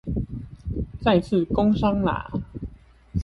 [0.99, 2.31] 再次工商啦